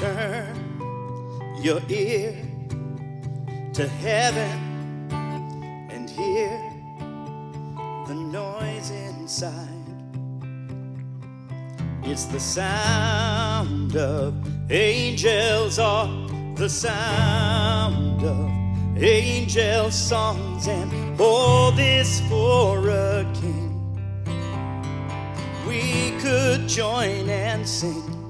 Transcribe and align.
Turn 0.00 1.60
your 1.62 1.82
ear 1.90 2.34
to 3.74 3.86
heaven 3.86 5.10
and 5.90 6.08
hear 6.08 6.58
the 8.06 8.14
noise 8.14 8.90
inside. 8.92 9.68
It's 12.02 12.24
the 12.24 12.40
sound 12.40 13.94
of 13.94 14.32
angels, 14.72 15.78
or 15.78 16.06
the 16.54 16.70
sound 16.70 18.22
of 18.22 18.50
angel 19.02 19.90
songs, 19.90 20.66
and 20.66 21.20
all 21.20 21.72
this 21.72 22.22
for 22.22 22.88
a 22.88 23.30
king. 23.34 23.76
We 25.68 26.18
could 26.22 26.66
join 26.66 27.28
and 27.28 27.68
sing. 27.68 28.29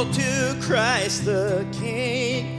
To 0.00 0.56
Christ 0.62 1.26
the 1.26 1.66
King. 1.78 2.58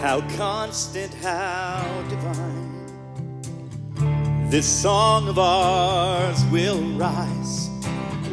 How 0.00 0.22
constant, 0.38 1.12
how 1.22 1.84
divine. 2.08 2.86
This 4.48 4.66
song 4.66 5.28
of 5.28 5.38
ours 5.38 6.42
will 6.46 6.80
rise. 6.96 7.68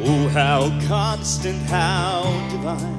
Oh, 0.04 0.28
how 0.32 0.70
constant, 0.88 1.60
how 1.64 2.22
divine. 2.50 2.94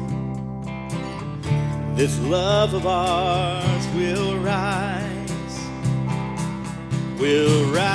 This 1.95 2.19
love 2.19 2.75
of 2.75 2.85
ours 2.85 3.87
will 3.95 4.37
rise, 4.37 5.59
will 7.19 7.73
rise. 7.73 7.86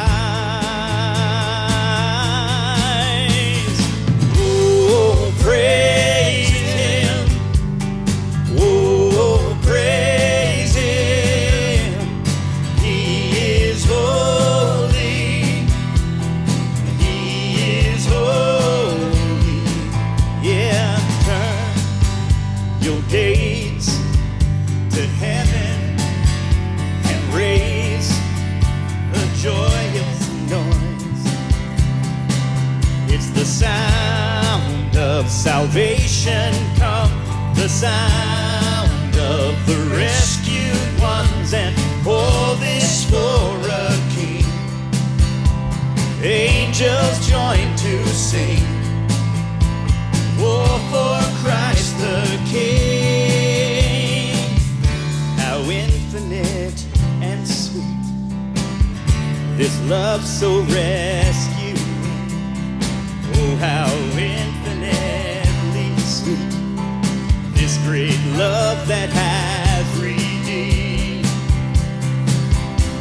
Salvation 35.42 36.54
come, 36.76 37.10
the 37.56 37.68
sound 37.68 39.16
of 39.16 39.66
the 39.66 39.76
rescued 39.90 41.00
ones, 41.00 41.52
and 41.52 41.74
all 42.06 42.54
this 42.54 43.10
for 43.10 43.58
a 43.66 43.90
king. 44.14 44.46
Angels 46.22 47.28
join 47.28 47.66
to 47.76 48.06
sing. 48.06 48.62
Oh, 50.38 50.78
for 50.92 51.18
Christ 51.42 51.98
the 51.98 52.40
King. 52.46 54.36
How 55.38 55.58
infinite 55.68 56.86
and 57.20 57.48
sweet. 57.48 58.04
This 59.56 59.77
love 59.90 60.24
so 60.24 60.61
rescued. 60.61 61.80
Oh, 63.34 63.56
how 63.56 63.88
infinitely 64.17 64.52
great 67.92 68.25
love 68.39 68.89
that 68.89 69.11
has 69.11 70.01
redeemed. 70.01 71.27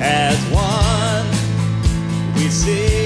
As 0.01 0.37
one 0.51 1.25
we 2.35 2.49
sing. 2.49 3.00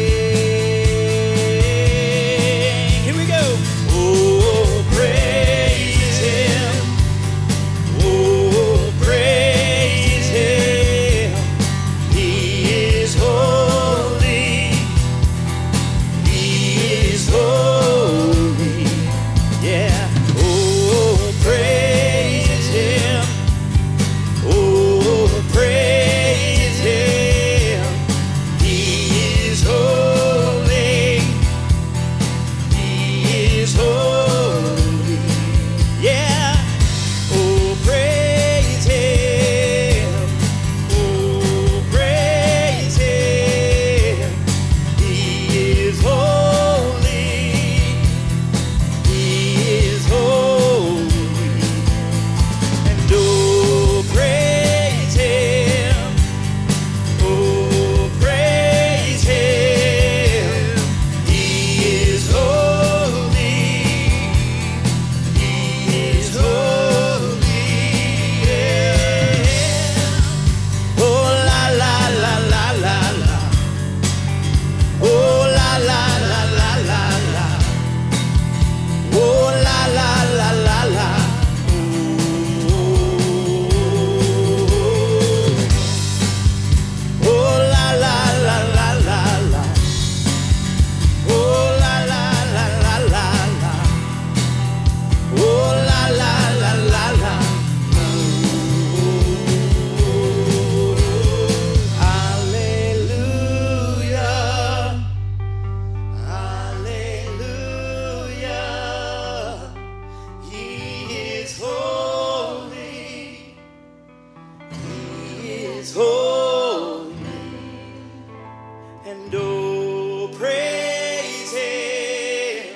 And 119.06 119.36
oh, 119.36 120.32
praise 120.38 121.54
Him. 121.54 122.76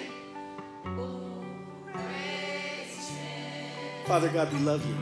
Father 4.06 4.30
God, 4.30 4.52
we 4.52 4.60
love 4.60 4.86
you. 4.86 4.96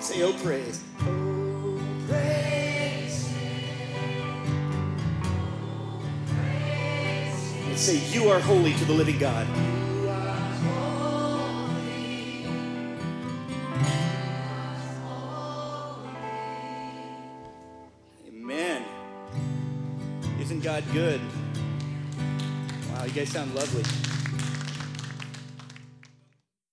Say, 0.00 0.22
oh, 0.22 0.32
praise. 0.42 0.82
Oh, 1.00 1.80
praise. 2.08 3.34
Say, 7.76 7.98
You 8.10 8.30
are 8.30 8.40
holy 8.40 8.72
to 8.74 8.84
the 8.86 8.92
living 8.94 9.18
God. 9.18 9.46
Isn't 20.54 20.62
God 20.62 20.84
good? 20.92 21.20
Wow, 22.92 23.04
you 23.06 23.10
guys 23.10 23.30
sound 23.30 23.52
lovely. 23.56 24.13